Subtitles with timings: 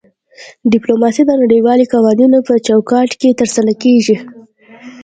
[0.73, 4.17] ډیپلوماسي د نړیوالو قوانینو په چوکاټ کې ترسره کیږي